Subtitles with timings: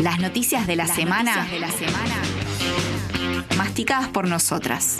[0.00, 2.22] Las noticias de la, semana, de la semana
[3.56, 4.98] masticadas por nosotras.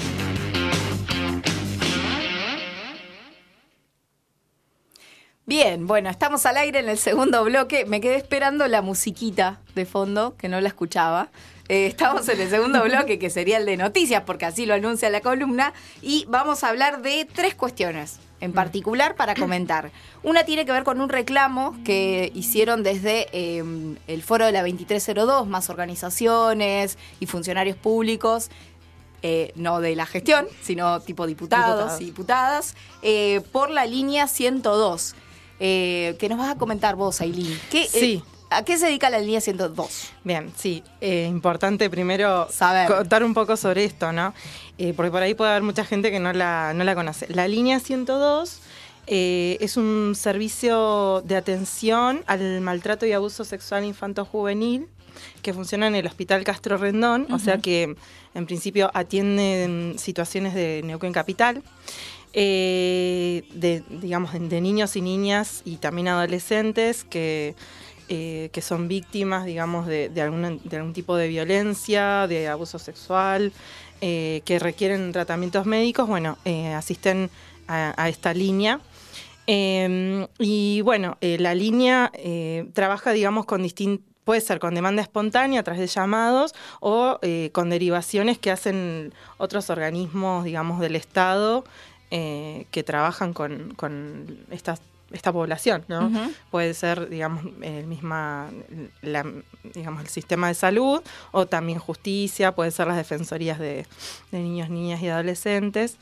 [5.47, 7.85] Bien, bueno, estamos al aire en el segundo bloque.
[7.87, 11.31] Me quedé esperando la musiquita de fondo, que no la escuchaba.
[11.69, 15.11] Eh, estamos en el segundo bloque, que sería el de noticias, porque así lo anuncia
[15.11, 15.75] la columna.
[16.03, 19.91] Y vamos a hablar de tres cuestiones en particular para comentar.
[20.23, 24.61] Una tiene que ver con un reclamo que hicieron desde em, el foro de la
[24.63, 28.51] 2302, más organizaciones y funcionarios públicos.
[29.23, 32.01] eh, no de la gestión, sino tipo diputados, Diputados.
[32.01, 35.17] y diputadas, eh, por la línea 102.
[35.59, 37.59] Eh, que nos vas a comentar vos, Aileen.
[37.69, 38.23] ¿Qué, Sí.
[38.51, 40.11] ¿A qué se dedica la línea 102?
[40.25, 42.89] Bien, sí, eh, importante primero Saber.
[42.89, 44.33] contar un poco sobre esto, ¿no?
[44.79, 47.27] Eh, porque por ahí puede haber mucha gente que no la, no la conoce.
[47.29, 48.61] La línea 102
[49.07, 54.87] eh, es un servicio de atención al maltrato y abuso sexual infanto-juvenil
[55.43, 57.97] que funciona en el Hospital Castro Rendón, o sea que
[58.35, 61.63] en principio atienden situaciones de Neuquén Capital.
[62.35, 67.57] eh, de, digamos, de niños y niñas y también adolescentes que,
[68.09, 72.79] eh, que son víctimas, digamos, de, de, alguna- de algún tipo de violencia, de abuso
[72.79, 73.53] sexual,
[74.01, 77.31] eh, que requieren tratamientos médicos, bueno, eh, asisten
[77.67, 78.81] a, a esta línea.
[79.47, 85.01] Eh, y bueno, eh, la línea eh, trabaja, digamos, con distintos puede ser con demanda
[85.01, 87.19] espontánea a través de llamados o
[87.53, 91.65] con derivaciones que hacen otros organismos, digamos, del Estado
[92.11, 96.11] que trabajan con, con estas- esta población, ¿no?
[96.51, 98.51] Puede ser, digamos, el misma,
[99.03, 99.25] la-
[99.75, 101.01] digamos, el sistema de salud
[101.33, 103.87] o también justicia, puede ser las defensorías de,
[104.33, 105.97] de niños, niñas y adolescentes.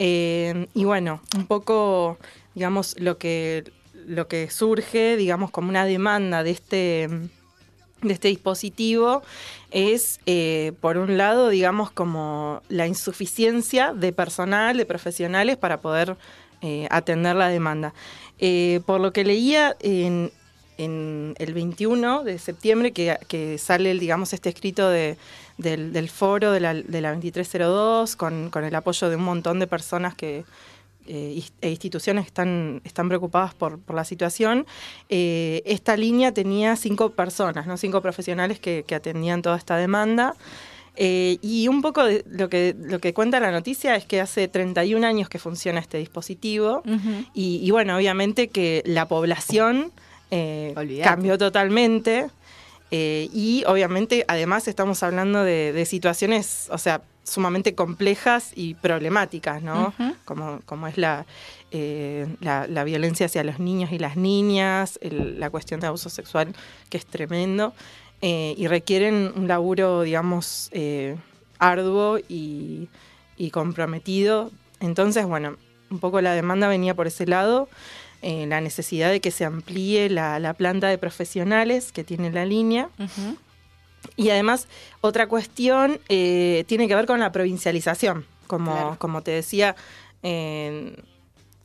[0.00, 2.18] Eh, y bueno, un poco,
[2.54, 3.64] digamos, lo que,
[4.06, 7.08] lo que surge, digamos, como una demanda de este
[8.00, 9.22] de este dispositivo
[9.72, 16.16] es, eh, por un lado, digamos, como la insuficiencia de personal, de profesionales para poder
[16.62, 17.92] eh, atender la demanda.
[18.38, 20.30] Eh, por lo que leía en,
[20.78, 25.16] el 21 de septiembre, que, sale, digamos, este escrito de,
[25.56, 30.14] del, foro de la, de la 2302, con, el apoyo de un montón de personas
[30.14, 30.44] que,
[31.08, 34.66] eh, e instituciones que están, preocupadas por, la situación.
[35.08, 37.76] Eh, esta línea tenía cinco personas, ¿no?
[37.76, 40.36] cinco profesionales que atendían toda esta demanda.
[41.00, 44.48] Eh, y un poco de lo que, lo que cuenta la noticia es que hace
[44.48, 46.82] 31 años que funciona este dispositivo.
[47.34, 49.92] Y, y bueno, obviamente que la población
[50.32, 52.26] eh, cambió totalmente.
[52.90, 59.62] eh, y obviamente, además, estamos hablando de, de situaciones, o sea, sumamente complejas y problemáticas,
[59.62, 59.94] ¿no?
[60.24, 61.26] Como, como es la,
[61.70, 66.08] eh, la, la violencia hacia los niños y las niñas, el- la cuestión de abuso
[66.10, 66.54] sexual,
[66.90, 67.74] que es tremendo,
[68.22, 71.16] eh, y requieren un laburo, digamos, eh,
[71.58, 72.88] arduo y,
[73.36, 74.50] y comprometido.
[74.80, 75.56] Entonces, bueno,
[75.90, 77.68] un poco la demanda venía por ese lado,
[78.20, 82.88] la necesidad de que se amplíe la, la planta de profesionales que tiene la línea.
[84.16, 84.66] Y además,
[85.00, 88.24] otra cuestión tiene que ver con la provincialización.
[88.48, 88.96] Como, Claro.
[88.98, 89.76] como te decía,
[90.24, 90.96] eh,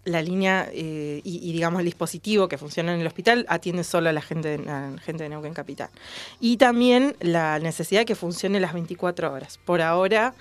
[0.06, 4.10] la línea eh, y, y, digamos, el dispositivo que funciona en el hospital atiende solo
[4.10, 5.90] a la gente, de- la gente de Neuquén Capital.
[6.42, 9.60] Y también la necesidad de que funcione las 24 horas.
[9.64, 10.34] Por ahora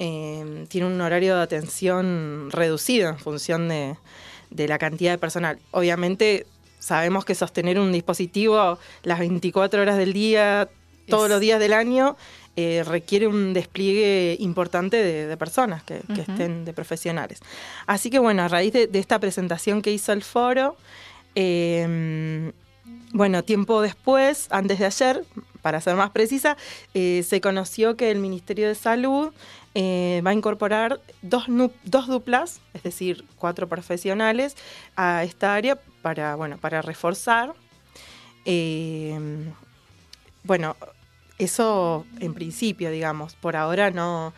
[0.00, 3.96] eh, tiene un horario de atención reducido en función de,
[4.50, 5.58] de la cantidad de personal.
[5.70, 6.46] Obviamente
[6.80, 10.68] sabemos que sostener un dispositivo las 24 horas del día,
[11.08, 12.16] todos Es- los días del año,
[12.56, 17.40] eh, requiere un despliegue importante de, de personas que, estén, de profesionales.
[17.86, 20.76] Así que bueno, a raíz de, de esta presentación que hizo el foro,
[21.34, 22.52] eh,
[23.12, 25.24] bueno, tiempo después, antes de ayer,
[25.62, 26.56] para ser más precisa,
[26.92, 29.32] eh, se conoció que el Ministerio de Salud
[29.74, 31.44] eh, va a incorporar dos,
[31.84, 34.56] dos duplas, es decir, cuatro profesionales,
[34.96, 37.54] a esta área para, bueno, para reforzar.
[38.44, 39.18] Eh,
[40.42, 40.76] bueno,
[41.38, 44.32] eso en principio, digamos, por ahora no,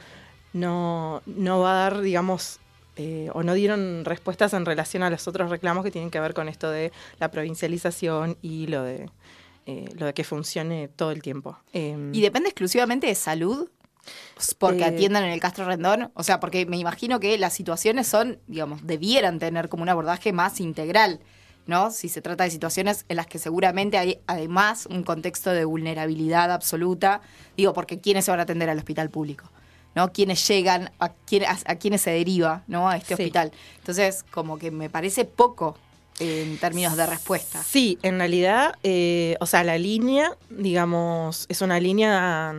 [0.52, 2.60] no, no va a dar, digamos,
[2.96, 6.32] eh, o no dieron respuestas en relación a los otros reclamos que tienen que ver
[6.32, 9.10] con esto de la provincialización y lo de,
[9.66, 11.58] eh, lo de que funcione todo el tiempo.
[11.72, 13.68] Em, ¿Y depende exclusivamente de salud?
[14.58, 16.10] Porque Eh, atiendan en el Castro Rendón.
[16.14, 20.32] O sea, porque me imagino que las situaciones son, digamos, debieran tener como un abordaje
[20.32, 21.20] más integral,
[21.66, 21.90] ¿no?
[21.90, 26.52] Si se trata de situaciones en las que seguramente hay además un contexto de vulnerabilidad
[26.52, 27.20] absoluta.
[27.56, 29.44] Digo, porque ¿quiénes se van a atender al hospital público?
[29.94, 30.12] ¿No?
[30.12, 30.90] ¿Quiénes llegan?
[31.00, 32.88] ¿A, quién, a, a quiénes se deriva, ¿no?
[32.88, 33.22] A este Sí.
[33.22, 33.50] hospital.
[33.78, 35.76] Entonces, como que me parece poco
[36.18, 37.62] en términos de respuesta.
[37.62, 42.54] Sí, en realidad, eh, o sea, la línea, digamos, es una línea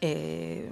[0.00, 0.70] eh,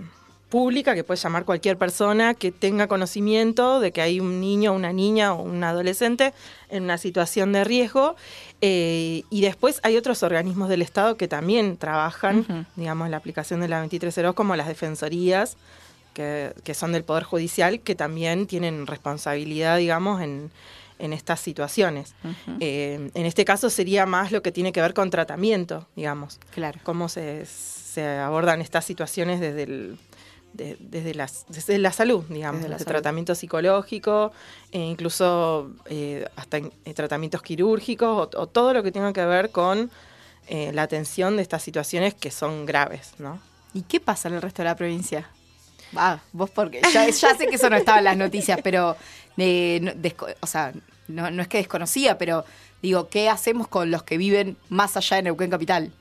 [0.54, 4.92] pública que puede llamar cualquier persona que tenga conocimiento de que hay un niño, una
[4.92, 6.32] niña o un adolescente
[6.68, 8.14] en una situación de riesgo.
[8.60, 13.66] Eh, y después hay otros organismos del Estado que también trabajan, digamos, la aplicación de
[13.66, 15.56] la 2302, como las defensorías,
[16.12, 20.52] que, son del Poder Judicial, que también tienen responsabilidad, digamos, en,
[21.00, 22.14] estas situaciones.
[22.60, 26.38] Eh, en este caso sería más lo que tiene que ver con tratamiento, digamos.
[26.52, 26.78] Claro.
[26.84, 29.98] Cómo se, se abordan estas situaciones desde el
[30.54, 34.32] desde, las, desde la salud, digamos, de tratamiento psicológico,
[34.70, 39.90] e incluso eh, hasta eh, tratamientos quirúrgicos o, todo lo que tenga que ver con
[40.46, 43.40] eh, la atención de estas situaciones que son graves, ¿no?
[43.72, 45.28] ¿Y qué pasa en el resto de la provincia?
[45.96, 48.96] Ah, vos porque ya, sé que eso no estaba en las noticias, pero
[50.40, 50.72] o sea,
[51.08, 52.44] no, no es que desconocía, pero
[52.82, 55.92] digo, ¿qué hacemos con los que viven más allá de Neuquén Capital?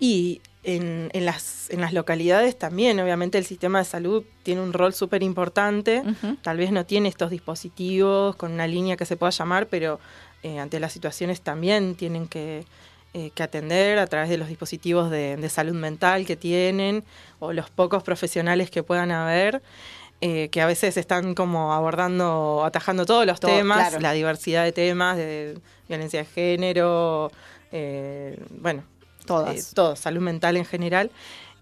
[0.00, 4.94] Y en, las, en las localidades también, obviamente el sistema de salud tiene un rol
[4.94, 6.02] súper importante,
[6.42, 9.98] tal vez no tiene estos dispositivos con una línea que se pueda llamar, pero
[10.44, 12.64] eh, ante las situaciones también tienen que,
[13.12, 17.02] eh, que atender a través de los dispositivos de, salud mental que tienen
[17.40, 19.62] o los pocos profesionales que puedan haber.
[20.24, 25.16] Eh, que a veces están como abordando, atajando todos los temas, la diversidad de temas,
[25.16, 27.32] de violencia de género,
[28.60, 28.84] bueno,
[29.26, 29.74] Todas.
[29.76, 31.10] Eh, salud mental en general.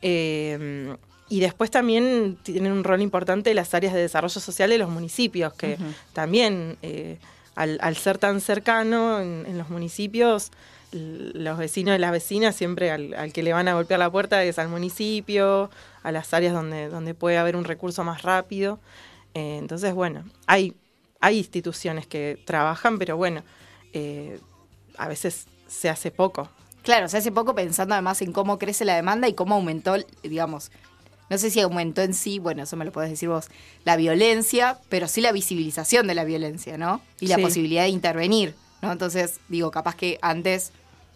[0.03, 0.95] Eh,
[1.29, 5.53] y después también tienen un rol importante las áreas de desarrollo social de los municipios,
[5.55, 5.79] que
[6.13, 7.19] también eh,
[7.55, 10.51] al, ser tan cercano en, los municipios,
[10.91, 14.59] los vecinos y las vecinas siempre al, que le van a golpear la puerta es
[14.59, 15.71] al municipio,
[16.03, 18.81] a las áreas donde, donde puede haber un recurso más rápido.
[19.33, 20.75] entonces, bueno, hay,
[21.21, 23.45] hay instituciones que trabajan, pero bueno,
[24.99, 26.51] a veces se hace poco.
[26.83, 29.97] Claro, o sea, hace poco pensando además en cómo crece la demanda y cómo aumentó,
[30.23, 30.71] digamos,
[31.29, 33.49] no sé si aumentó en sí, bueno, eso me lo podés decir vos,
[33.85, 37.01] la violencia, pero sí la visibilización de la violencia, ¿no?
[37.21, 38.91] Y la posibilidad de intervenir, ¿no?
[38.91, 40.73] Entonces, digo, capaz que antes,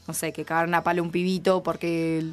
[0.06, 2.24] no sé, que cagaron a palo un pibito porque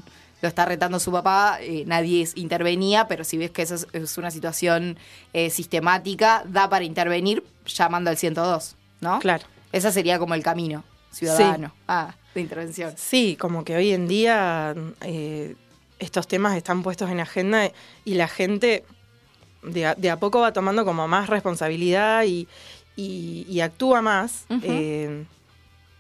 [0.42, 4.30] lo está retando su papá, eh, nadie intervenía, pero si ves que eso es, una
[4.30, 4.98] situación
[5.34, 9.20] eh, sistemática, da para intervenir llamando al 102, ¿no?
[9.20, 9.46] Claro.
[9.72, 11.74] Ese sería como el camino ciudadano.
[11.88, 12.94] Ah de intervención.
[12.98, 15.56] Sí, como que hoy en día eh,
[16.00, 17.72] estos temas están puestos en agenda
[18.06, 18.84] y la gente
[19.64, 22.48] de a, poco va tomando como más responsabilidad y,
[23.62, 24.46] actúa más.
[24.64, 25.26] Eh,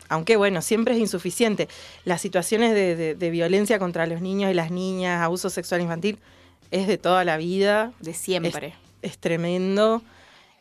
[0.09, 1.69] aunque bueno, siempre es insuficiente.
[2.03, 6.17] Las situaciones de, violencia contra los niños y las niñas, abuso sexual infantil,
[6.71, 7.93] es de toda la vida.
[7.99, 8.73] De siempre.
[9.01, 10.01] Es, tremendo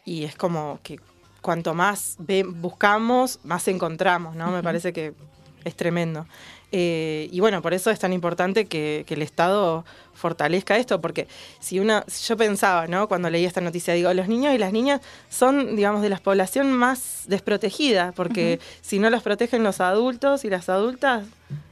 [0.05, 1.01] y es como que
[1.41, 2.17] cuanto más
[2.47, 4.51] buscamos, más encontramos, ¿no?
[4.51, 5.15] Me parece que
[5.65, 6.27] es tremendo.
[6.73, 9.85] Eh, y bueno, por eso es tan importante que, el Estado
[10.15, 11.27] fortalezca esto, porque
[11.59, 13.09] si una, yo pensaba, ¿no?
[13.09, 16.71] Cuando leí esta noticia, digo, los niños y las niñas son, digamos, de la población
[16.71, 21.25] más desprotegida, porque si no los protegen los adultos y las adultas,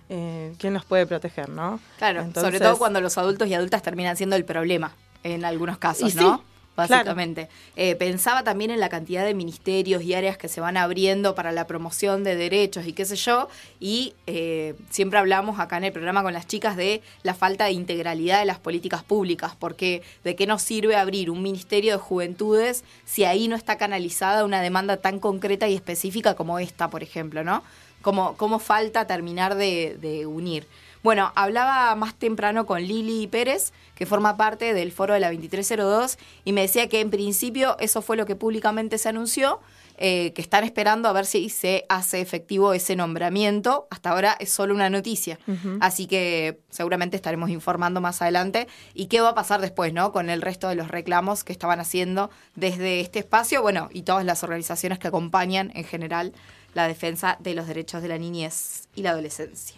[0.08, 1.78] eh, ¿quién los puede proteger, no?
[1.98, 4.92] Claro, sobre todo cuando los adultos y adultas terminan siendo el problema
[5.22, 6.42] en algunos casos, ¿no?
[6.78, 7.48] Básicamente.
[7.74, 11.50] Eh, pensaba también en la cantidad de ministerios y áreas que se van abriendo para
[11.50, 13.48] la promoción de derechos y qué sé yo,
[13.80, 17.72] y eh, siempre hablamos acá en el programa con las chicas de la falta de
[17.72, 22.84] integralidad de las políticas públicas, porque de qué nos sirve abrir un ministerio de juventudes
[23.04, 27.42] si ahí no está canalizada una demanda tan concreta y específica como esta, por ejemplo,
[27.42, 27.64] ¿no?
[28.02, 30.66] Como, falta terminar de unir.
[31.02, 36.18] Bueno, hablaba más temprano con Lili Pérez, que forma parte del foro de la 2302,
[36.44, 39.60] y me decía que en principio eso fue lo que públicamente se anunció,
[40.00, 43.88] eh, que están esperando a ver si se hace efectivo ese nombramiento.
[43.90, 45.40] Hasta ahora es solo una noticia.
[45.80, 48.68] Así que seguramente estaremos informando más adelante.
[48.94, 50.12] ¿Y qué va a pasar después, no?
[50.12, 54.24] Con el resto de los reclamos que estaban haciendo desde este espacio, bueno, y todas
[54.24, 56.32] las organizaciones que acompañan en general
[56.74, 59.77] la defensa de los derechos de la niñez y la adolescencia.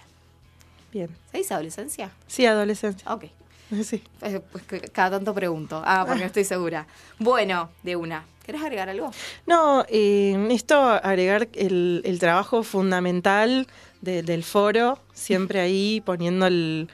[0.93, 1.09] Bien.
[1.31, 2.11] ¿Se dice adolescencia?
[2.27, 3.13] Sí, adolescencia.
[3.13, 3.25] Ok.
[3.85, 4.03] Sí.
[4.19, 5.81] Pues, pues cada tanto pregunto.
[5.85, 6.89] Ah, porque no estoy segura.
[7.21, 8.25] Bueno, de una.
[8.45, 9.13] ¿Querés agregar algo?
[9.47, 13.69] No, eh, esto agregar el, trabajo fundamental
[14.01, 16.89] del foro, siempre ahí poniendo el,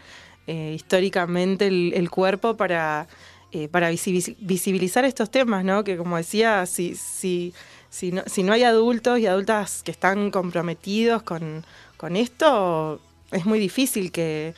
[0.46, 3.06] eh, históricamente el, cuerpo para,
[3.52, 5.82] eh, para visibilizar estos temas, ¿no?
[5.82, 7.54] Que como decía, si, si,
[7.88, 11.64] si, no, si no hay adultos y adultas que están comprometidos con,
[11.96, 14.54] con esto, es muy difícil que,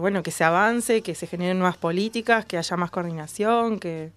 [0.00, 4.10] bueno, que se avance, que se generen nuevas políticas, que haya más coordinación, que...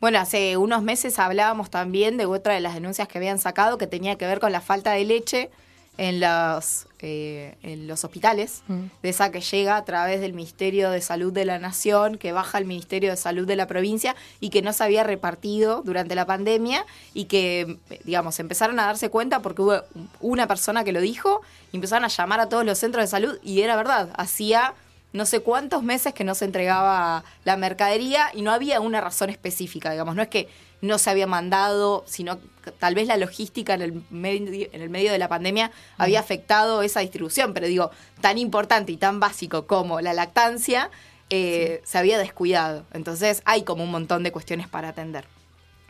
[0.00, 3.86] Bueno, hace unos meses hablábamos también de otra de las denuncias que habían sacado que
[3.86, 5.50] tenía que ver con la falta de leche
[5.98, 8.84] en los, eh, en los hospitales, Mm.
[9.02, 12.58] de esa que llega a través del Ministerio de Salud de la Nación, que baja
[12.58, 16.26] al Ministerio de Salud de la provincia y que no se había repartido durante la
[16.26, 19.82] pandemia y que, digamos, empezaron a darse cuenta porque hubo
[20.20, 21.40] una persona que lo dijo
[21.72, 24.74] y empezaron a llamar a todos los centros de salud y era verdad, hacía
[25.12, 29.30] no sé cuántos meses que no se entregaba la mercadería y no había una razón
[29.30, 30.48] específica, digamos, no es que
[30.82, 34.88] no se había mandado, sino que tal vez la logística en el medio, en el
[34.88, 37.90] medio de la pandemia había afectado esa distribución, pero digo,
[38.20, 40.90] tan importante y tan básico como la lactancia
[41.28, 42.86] eh, se había descuidado.
[42.92, 45.26] Entonces hay como un montón de cuestiones para atender.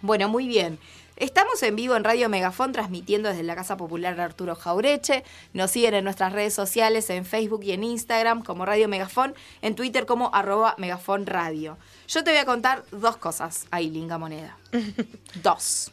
[0.02, 0.78] Bueno, muy bien.
[1.20, 5.22] Estamos en vivo en Radio Megafón transmitiendo desde la Casa Popular Arturo Jaureche.
[5.52, 9.74] Nos siguen en nuestras redes sociales, en Facebook y en Instagram como Radio Megafón, en
[9.74, 11.76] Twitter como arroba Megafón Radio.
[12.08, 14.56] Yo te voy a contar dos cosas ahí, Linga Moneda.
[15.42, 15.92] dos.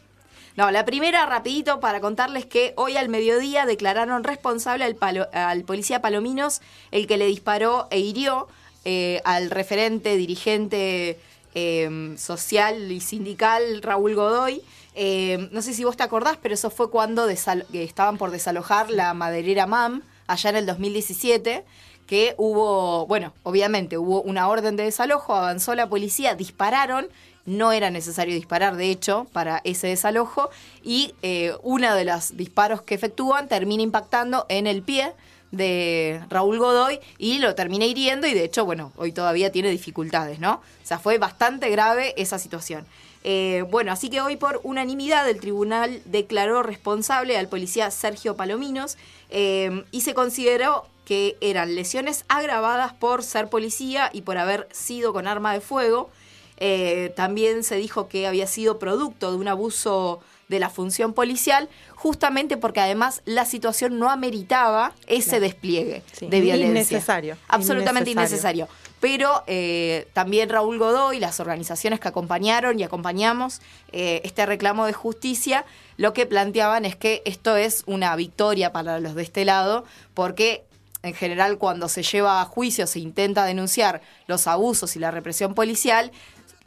[0.56, 5.62] No, la primera, rapidito, para contarles que hoy al mediodía declararon responsable al, palo- al
[5.64, 8.48] policía Palominos, el que le disparó e hirió
[8.86, 11.20] eh, al referente, dirigente
[11.54, 14.62] eh, social y sindical Raúl Godoy.
[15.00, 19.14] Eh, no sé si vos te acordás, pero eso fue cuando estaban por desalojar la
[19.14, 21.64] maderera MAM, allá en el 2017
[22.08, 27.06] que hubo, bueno, obviamente hubo una orden de desalojo, avanzó la policía, dispararon,
[27.44, 30.50] no era necesario disparar, de hecho, para ese desalojo,
[30.82, 35.12] y eh, uno de los disparos que efectúan termina impactando en el pie
[35.52, 40.40] de Raúl Godoy y lo termina hiriendo y de hecho, bueno, hoy todavía tiene dificultades,
[40.40, 40.54] ¿no?
[40.54, 42.84] O sea, fue bastante grave esa situación.
[43.30, 48.96] Eh, bueno, así que hoy por unanimidad el tribunal declaró responsable al policía Sergio Palominos
[49.28, 55.12] eh, y se consideró que eran lesiones agravadas por ser policía y por haber sido
[55.12, 56.08] con arma de fuego.
[56.56, 61.68] Eh, también se dijo que había sido producto de un abuso de la función policial,
[61.96, 66.70] justamente porque además la situación no ameritaba ese despliegue Sí, de violencia.
[66.70, 68.64] innecesario, Absolutamente innecesario.
[68.64, 68.87] innecesario.
[69.00, 73.60] Pero eh, también Raúl Godoy, las organizaciones que acompañaron y acompañamos
[73.92, 75.64] eh, este reclamo de justicia,
[75.96, 80.64] lo que planteaban es que esto es una victoria para los de este lado, porque
[81.02, 85.54] en general cuando se lleva a juicio, se intenta denunciar los abusos y la represión
[85.54, 86.10] policial,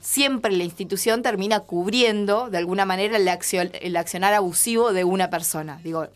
[0.01, 5.29] siempre la institución termina cubriendo de alguna manera el, accio- el accionar abusivo de una
[5.29, 5.79] persona.
[5.83, 6.07] Digo,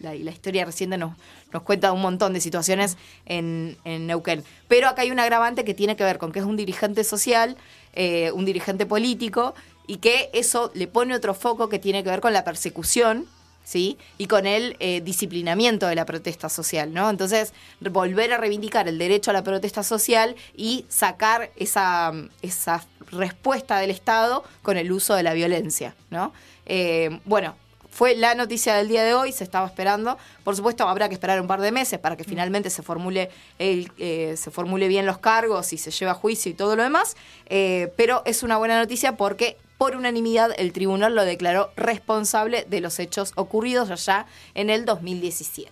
[0.00, 1.16] la, la historia reciente nos,
[1.52, 4.42] nos cuenta un montón de situaciones en, en Neuquén.
[4.68, 7.56] Pero acá hay un agravante que tiene que ver con que es un dirigente social,
[7.92, 9.54] eh, un dirigente político,
[9.86, 13.26] y que eso le pone otro foco que tiene que ver con la persecución
[13.66, 13.98] ¿sí?
[14.16, 17.10] Y con el eh, disciplinamiento de la protesta social, ¿no?
[17.10, 23.78] Entonces, volver a reivindicar el derecho a la protesta social y sacar esa, esa respuesta
[23.80, 26.32] del Estado con el uso de la violencia, ¿no?
[26.64, 27.56] Eh, bueno,
[27.90, 30.16] fue la noticia del día de hoy, se estaba esperando.
[30.44, 33.90] Por supuesto, habrá que esperar un par de meses para que finalmente se formule, el,
[33.98, 37.16] eh, se formule bien los cargos y se lleve a juicio y todo lo demás.
[37.46, 42.80] Eh, pero es una buena noticia porque por unanimidad el tribunal lo declaró responsable de
[42.80, 45.70] los hechos ocurridos allá en el 2017.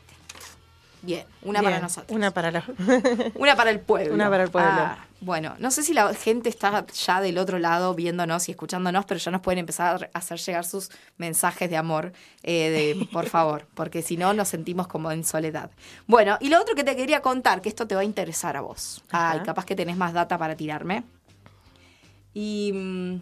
[1.05, 2.17] Bien, una para nosotros.
[2.17, 2.65] Una para la...
[3.35, 4.15] Una para el pueblo.
[4.15, 4.71] Una para el pueblo.
[4.73, 9.05] Ah, bueno, no sé si la gente está ya del otro lado viéndonos y escuchándonos,
[9.05, 13.27] pero ya nos pueden empezar a hacer llegar sus mensajes de amor, eh, de, por
[13.27, 15.71] favor, porque si no nos sentimos como en soledad.
[16.07, 18.63] Bueno, y lo otro que te quería contar, que esto te va a interesar a
[18.63, 19.03] vos.
[19.11, 19.43] Ay, Ajá.
[19.43, 21.05] capaz que tenés más data para tirarme.
[22.33, 23.21] Y mm,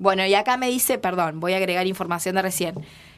[0.00, 2.74] bueno, y acá me dice, perdón, voy a agregar información de recién.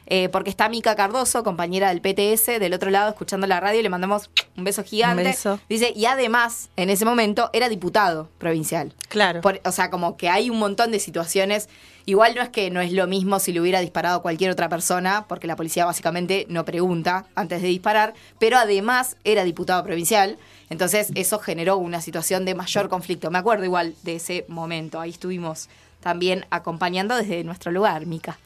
[0.06, 3.82] eh, porque está Mica Cardoso, compañera del PTS, del otro lado, escuchando la radio, y
[3.84, 5.22] le mandamos un beso gigante.
[5.22, 5.60] Un beso.
[5.70, 8.92] Dice, y además, en ese momento, era diputado provincial.
[9.08, 9.40] Claro.
[9.40, 11.68] Por- o sea, como que hay un montón de situaciones.
[12.04, 15.24] Igual no es que no es lo mismo si le hubiera disparado cualquier otra persona,
[15.28, 20.36] porque la policía básicamente no pregunta antes de disparar, pero además era diputado provincial.
[20.68, 23.30] Entonces eso generó una situación de mayor conflicto.
[23.30, 25.00] Me acuerdo igual de ese momento.
[25.00, 25.68] Ahí estuvimos
[26.02, 28.38] también acompañando desde nuestro lugar, Mica.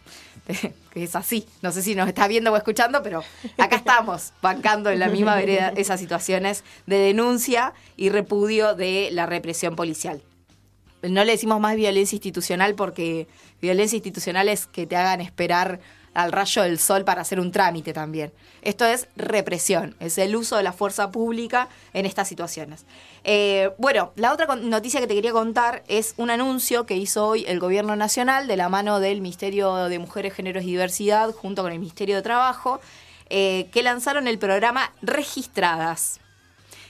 [0.97, 1.47] Que es así.
[1.61, 3.23] No sé si nos está viendo o escuchando, pero
[3.59, 9.27] acá estamos, bancando en la misma vereda esas situaciones de denuncia y repudio de la
[9.27, 10.23] represión policial.
[11.03, 13.27] No le decimos más violencia institucional porque
[13.61, 15.81] violencia institucional es que te hagan esperar
[16.17, 18.33] al rayo del sol para hacer un trámite también.
[18.63, 22.87] Esto es represión, es el uso de la fuerza pública en estas situaciones.
[23.23, 27.45] Eh, bueno, la otra noticia que te quería contar es un anuncio que hizo hoy
[27.47, 31.73] el Gobierno Nacional de la mano del Ministerio de Mujeres, Géneros y Diversidad junto con
[31.73, 32.81] el Ministerio de Trabajo,
[33.29, 36.21] eh, que lanzaron el programa Registradas.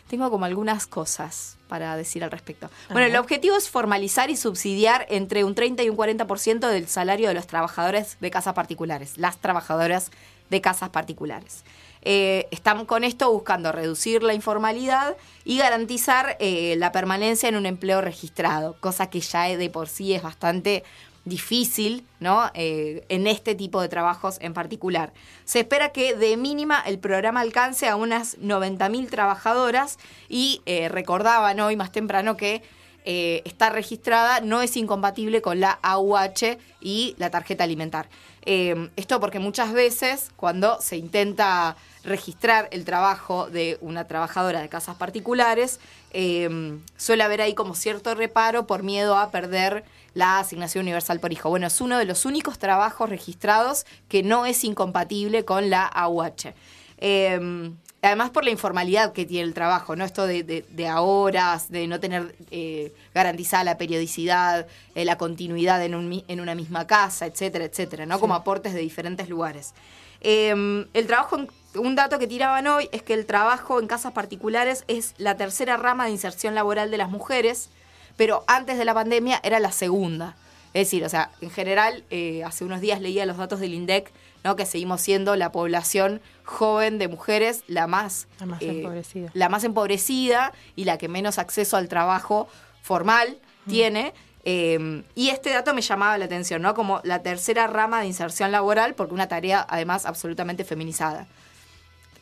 [0.08, 2.70] Tengo como algunas cosas para decir al respecto.
[2.90, 7.28] Bueno, el objetivo es formalizar y subsidiar entre un 30 y un 40% del salario
[7.28, 10.10] de los trabajadores de casas particulares, las trabajadoras
[10.50, 11.64] de casas particulares.
[12.08, 17.66] Eh, están con esto buscando reducir la informalidad y garantizar eh, la permanencia en un
[17.66, 20.84] empleo registrado, cosa que ya de por sí es bastante
[21.26, 22.50] difícil, ¿no?
[22.54, 25.12] Eh, en este tipo de trabajos en particular.
[25.44, 31.76] Se espera que de mínima el programa alcance a unas 90.000 trabajadoras y recordaban hoy
[31.76, 32.62] más temprano que
[33.04, 38.08] estar registrada no es incompatible con la AUH y la tarjeta alimentar.
[38.44, 44.96] esto porque muchas veces cuando se intenta registrar el trabajo de una trabajadora de casas
[44.96, 45.80] particulares,
[46.12, 49.84] eh, suele haber ahí como cierto reparo por miedo a perder
[50.16, 51.50] la asignación universal por hijo.
[51.50, 56.54] Bueno, es uno de los únicos trabajos registrados que no es incompatible con la AUH.
[56.96, 57.70] Eh,
[58.00, 60.06] además por la informalidad que tiene el trabajo, ¿no?
[60.06, 65.94] Esto de, de, de horas, de no tener eh, garantizada la periodicidad, la continuidad en,
[65.94, 68.18] un, en, una misma casa, etcétera, etcétera, ¿no?
[68.18, 69.74] Como aportes de diferentes lugares.
[70.22, 71.46] el trabajo
[71.78, 75.76] un dato que tiraban hoy es que el trabajo en casas particulares es la tercera
[75.76, 77.68] rama de inserción laboral de las mujeres,
[78.16, 80.36] pero antes de la pandemia era la segunda.
[80.74, 84.12] Es decir, o sea, en general, eh, hace unos días leía los datos del INDEC,
[84.44, 84.56] ¿no?
[84.56, 89.30] que seguimos siendo la población joven de mujeres la más, la más, eh, empobrecida.
[89.32, 92.48] La más empobrecida y la que menos acceso al trabajo
[92.82, 94.12] formal tiene.
[94.44, 96.74] Eh, y este dato me llamaba la atención, ¿no?
[96.74, 101.26] Como la tercera rama de inserción laboral, porque una tarea además absolutamente feminizada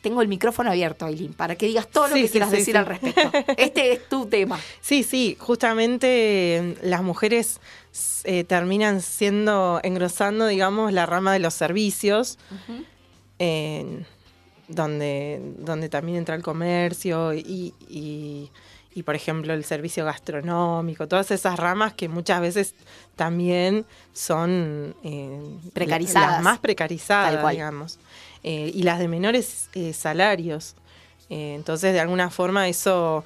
[0.05, 3.31] tengo el micrófono abierto, Aileen, para que digas todo lo que quieras decir al respecto.
[3.57, 4.59] Este es tu tema.
[4.79, 7.59] Sí, sí, justamente las mujeres
[8.23, 12.37] eh, terminan siendo, engrosando, digamos, la rama de los servicios,
[14.67, 21.57] donde, donde también entra el comercio y, y, por ejemplo, el servicio gastronómico, todas esas
[21.57, 22.75] ramas que muchas veces
[23.15, 25.41] también son eh,
[25.73, 26.33] precarizadas.
[26.33, 27.97] Las más precarizadas, digamos.
[28.47, 30.75] Eh, y las de menores eh, salarios.
[31.31, 33.25] Eh, entonces, de alguna forma, eso,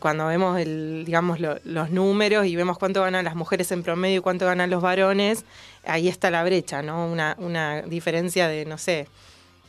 [0.00, 4.20] cuando vemos el, digamos, los números y vemos cuánto ganan las mujeres en promedio y
[4.20, 5.44] cuánto ganan los varones,
[5.84, 7.06] ahí está la brecha, ¿no?
[7.06, 9.06] Una, una diferencia de, no sé,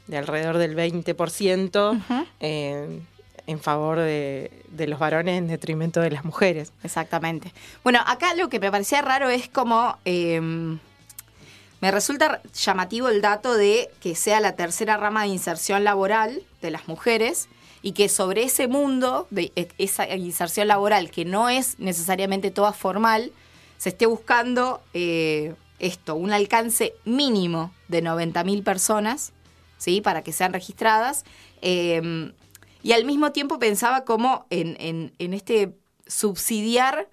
[0.08, 2.32] de alrededor del 20%.
[2.40, 6.72] en favor de, de, los varones en detrimento de las mujeres.
[6.84, 7.52] Exactamente.
[7.84, 9.98] Bueno, acá lo que me parecía raro es como
[11.82, 16.72] me resulta llamativo el dato de que sea la tercera rama de inserción laboral de
[16.72, 17.48] las mujeres
[17.82, 22.74] y que sobre ese mundo de e, esa inserción laboral, que no es necesariamente toda
[22.74, 23.32] formal,
[23.78, 29.32] se esté buscando eh, esto, un alcance mínimo de 90.000 personas,
[29.78, 30.02] ¿sí?
[30.02, 31.24] Para que sean registradas.
[31.62, 32.34] Em,
[32.84, 35.74] y al mismo tiempo pensaba como en, en este
[36.08, 37.08] subsidiar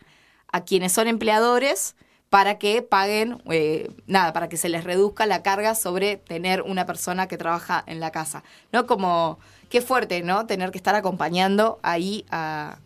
[0.50, 1.94] a quienes son empleadores
[2.30, 6.84] para que paguen, eh, nada, para que se les reduzca la carga sobre tener una
[6.84, 8.42] persona que trabaja en la casa.
[8.72, 8.86] ¿No?
[8.86, 10.46] Como, qué fuerte, ¿no?
[10.46, 12.78] Tener que estar acompañando ahí a,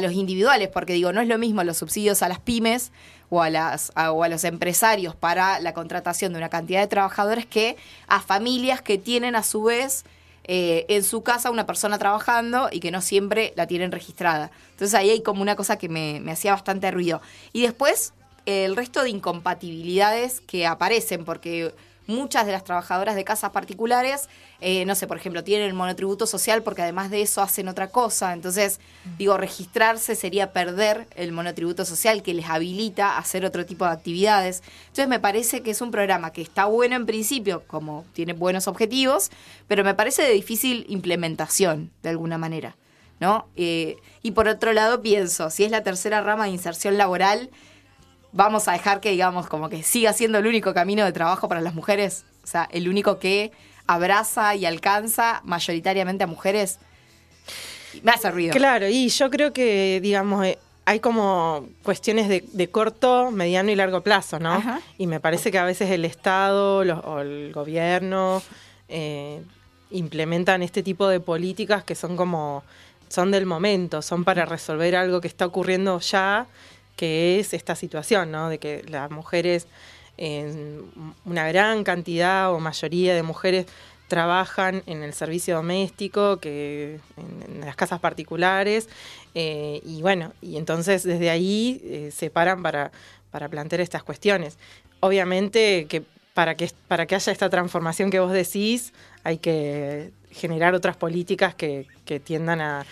[0.00, 2.92] los individuales, porque digo, no es lo mismo los subsidios a las pymes
[3.28, 7.44] o a, las, o a los empresarios para la contratación de una cantidad de trabajadores
[7.44, 7.76] que
[8.06, 10.04] a familias que tienen a su vez
[10.44, 14.52] eh, en su casa una persona trabajando y que no siempre la tienen registrada.
[14.70, 17.20] Entonces ahí hay como una cosa que me hacía bastante ruido.
[17.52, 18.12] Y después
[18.46, 21.72] el resto de incompatibilidades que aparecen, porque
[22.10, 24.28] muchas de las trabajadoras de casas particulares,
[24.60, 27.88] eh, no sé, por ejemplo, tienen el monotributo social porque además de eso hacen otra
[27.88, 28.34] cosa.
[28.34, 28.80] Entonces,
[29.16, 33.92] digo, registrarse sería perder el monotributo social que les habilita a hacer otro tipo de
[33.92, 34.62] actividades.
[34.88, 38.68] Entonces, me parece que es un programa que está bueno en principio, como tiene buenos
[38.68, 39.30] objetivos,
[39.68, 42.76] pero me parece de difícil implementación, de alguna manera.
[43.20, 43.48] ¿No?
[43.54, 47.50] Eh, y por otro lado, pienso, si es la tercera rama de inserción laboral,
[48.32, 51.60] vamos a dejar que, digamos, como que siga siendo el único camino de trabajo para
[51.60, 53.52] las mujeres, o sea, el único que
[53.86, 56.78] abraza y alcanza mayoritariamente a mujeres.
[58.02, 58.52] Me hace ruido.
[58.54, 64.02] Claro, y yo creo que, digamos, eh, hay como cuestiones de, corto, mediano y largo
[64.02, 64.62] plazo, ¿no?
[64.98, 68.42] Y me parece que a veces el Estado o el gobierno
[68.88, 69.42] eh,
[69.90, 72.62] implementan este tipo de políticas que son como,
[73.08, 76.46] son del momento, son para resolver algo que está ocurriendo ya
[77.00, 78.50] que es esta situación, ¿no?
[78.50, 79.66] De que las mujeres,
[80.18, 80.84] en
[81.24, 83.64] una gran cantidad o mayoría de mujeres
[84.06, 88.90] trabajan en el servicio doméstico, que en, las casas particulares,
[89.34, 92.92] eh, y bueno, y entonces desde ahí eh, se paran para,
[93.30, 94.58] para plantear estas cuestiones.
[95.00, 96.02] Obviamente que
[96.34, 98.92] para que para que haya esta transformación que vos decís,
[99.24, 102.84] hay que generar otras políticas que, que tiendan a,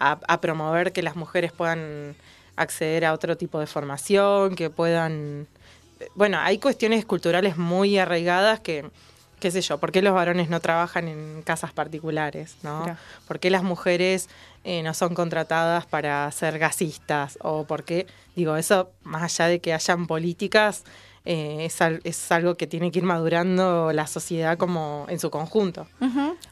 [0.00, 2.16] a, promover que las mujeres puedan
[2.62, 5.46] acceder a otro tipo de formación, que puedan...
[6.14, 8.90] Bueno, hay cuestiones culturales muy arraigadas que,
[9.38, 12.56] qué sé yo, ¿por qué los varones no trabajan en casas particulares?
[12.62, 12.96] ¿no?
[13.28, 14.28] ¿Por qué las mujeres
[14.64, 17.38] eh, no son contratadas para ser gasistas?
[17.42, 20.84] O por qué, digo, eso más allá de que hayan políticas,
[21.24, 21.68] eh,
[22.04, 25.86] es, algo que tiene que ir madurando la sociedad como en su conjunto.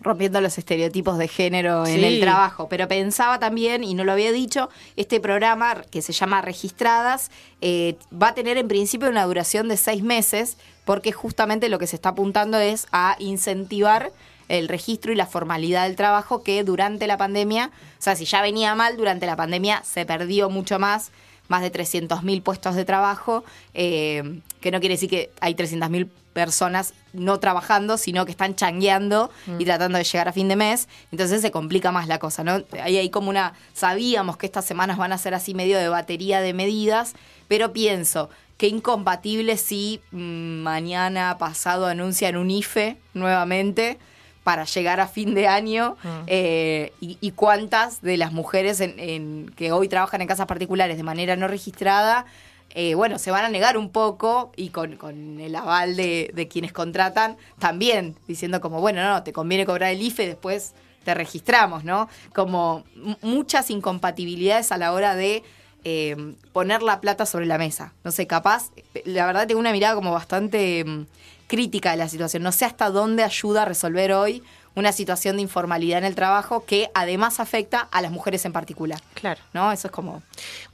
[0.00, 2.68] Rompiendo los estereotipos de género en el trabajo.
[2.68, 7.96] Pero pensaba también, y no lo había dicho, este programa que se llama Registradas eh,
[8.10, 11.96] va a tener en principio una duración de seis meses, porque justamente lo que se
[11.96, 14.12] está apuntando es a incentivar
[14.50, 18.42] el registro y la formalidad del trabajo que durante la pandemia, o sea, si ya
[18.42, 21.10] venía mal, durante la pandemia se perdió mucho más
[21.50, 26.94] más de 300.000 puestos de trabajo, eh, que no quiere decir que hay 300.000 personas
[27.12, 29.64] no trabajando, sino que están changueando y mm.
[29.64, 30.88] tratando de llegar a fin de mes.
[31.10, 32.62] Entonces se complica más la cosa, ¿no?
[32.80, 33.54] Ahí hay como una.
[33.74, 37.14] Sabíamos que estas semanas van a ser así medio de batería de medidas,
[37.48, 43.98] pero pienso que incompatible si mm, mañana pasado anuncian un IFE nuevamente
[44.44, 46.08] para llegar a fin de año mm.
[46.26, 51.36] eh, y, cuántas de las mujeres en, que hoy trabajan en casas particulares de manera
[51.36, 52.24] no registrada,
[52.70, 57.36] eh, bueno, se van a negar un poco y con, el aval de, quienes contratan
[57.58, 60.72] también, diciendo como, bueno, no, te conviene cobrar el IFE, después
[61.04, 62.08] te registramos, ¿no?
[62.34, 62.84] Como
[63.22, 65.42] muchas incompatibilidades a la hora de
[65.82, 67.92] eh, poner la plata sobre la mesa.
[68.04, 68.70] No sé, capaz,
[69.04, 71.06] la verdad tengo una mirada como bastante mm,
[71.50, 72.44] crítica de la situación.
[72.44, 74.40] No sé hasta dónde ayuda a resolver hoy
[74.76, 79.00] una situación de informalidad en el trabajo que además afecta a las mujeres en particular.
[79.14, 79.40] Claro.
[79.52, 79.72] ¿No?
[79.72, 80.22] Eso es como...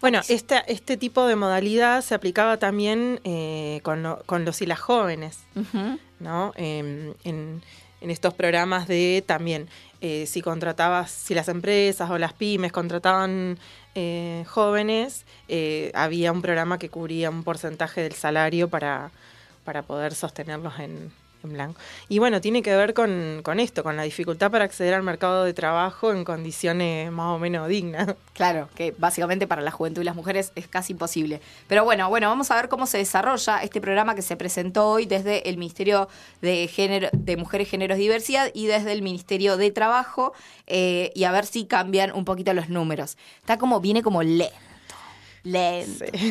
[0.02, 4.02] Bueno, esta, este tipo de modalidad se aplicaba también eh, con,
[4.44, 5.38] los y las jóvenes,
[6.20, 6.52] ¿no?
[6.56, 7.62] Em, en,
[8.02, 9.68] estos programas de también,
[10.00, 13.58] eh, si contratabas, si las empresas o las pymes contrataban
[13.96, 15.24] eh, jóvenes,
[15.94, 19.10] había un programa que cubría un porcentaje del salario para
[19.66, 21.78] para poder sostenerlos en, blanco.
[22.08, 25.54] Y bueno, tiene que ver con, esto, con la dificultad para acceder al mercado de
[25.54, 28.14] trabajo en condiciones más o menos dignas.
[28.36, 31.40] Claro, que básicamente para la juventud y las mujeres es casi imposible.
[31.68, 35.06] Pero bueno, bueno, vamos a ver cómo se desarrolla este programa que se presentó hoy
[35.06, 36.08] desde el Ministerio
[36.42, 40.34] de Género, de Mujeres, Géneros y Diversidad y desde el Ministerio de Trabajo
[40.66, 43.16] eh, y a ver si cambian un poquito los números.
[43.40, 44.50] Está como, viene como le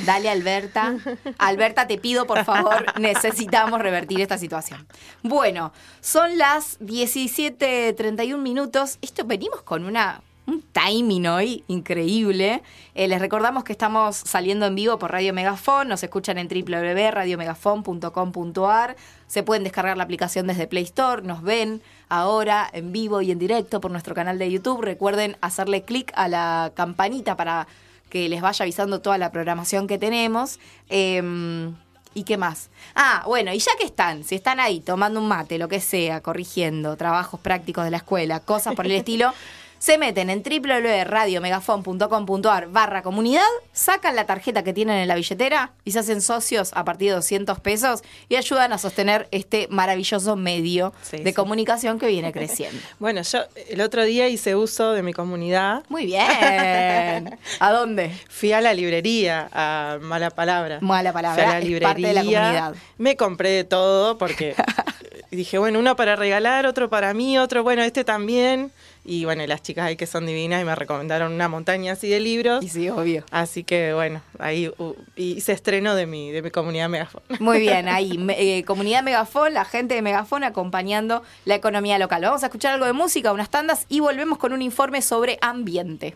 [0.05, 0.97] Dale, Alberta.
[1.37, 4.85] Alberta, te pido, por favor, necesitamos revertir esta situación.
[5.23, 8.97] Bueno, son las 17.31 minutos.
[9.01, 12.63] Esto venimos con una un timing hoy increíble.
[12.93, 18.95] Eh, les recordamos que estamos saliendo en vivo por Radio Megafon, nos escuchan en www.radiomegafon.com.ar,
[19.27, 23.39] se pueden descargar la aplicación desde Play Store, nos ven ahora en vivo y en
[23.39, 24.81] directo por nuestro canal de YouTube.
[24.81, 27.67] Recuerden hacerle clic a la campanita para
[28.15, 30.57] que les vaya avisando toda la programación que tenemos.
[30.87, 31.75] Em,
[32.13, 32.69] ¿Y qué más?
[32.95, 36.21] Ah, bueno, y ya que están, si están ahí tomando un mate, lo que sea,
[36.21, 39.33] corrigiendo, trabajos prácticos de la escuela, cosas por el estilo,
[39.79, 43.41] se meten en www.radiomegafon.com.ar barra comunidad,
[43.73, 47.15] sacan la tarjeta que tienen en la billetera y se hacen socios a partir de
[47.15, 52.79] 200 pesos y ayudan a sostener este maravilloso medio de comunicación que viene creciendo.
[52.99, 55.83] bueno, yo el otro día hice uso de mi comunidad.
[55.89, 57.37] Muy bien.
[57.59, 58.11] ¿A dónde?
[58.29, 60.79] Fui a la librería, a Mala Palabra.
[60.81, 62.75] Mala Palabra, Fui a la librería, parte de la comunidad.
[62.97, 64.55] Me compré de todo porque
[65.31, 68.71] dije, bueno, uno para regalar, otro para mí, otro, bueno, este también.
[69.05, 72.19] Y bueno, las chicas ahí que son divinas y me recomendaron una montaña así de
[72.19, 72.63] libros.
[72.63, 73.23] Y sí, obvio.
[73.31, 74.71] Así que bueno, ahí
[75.15, 77.21] y se estrenó de mi, de mi comunidad Megafon.
[77.39, 82.23] Muy bien, ahí, eh, comunidad Megafon, la gente de Megafon acompañando la economía local.
[82.23, 86.15] Vamos a escuchar algo de música, unas tandas y volvemos con un informe sobre ambiente.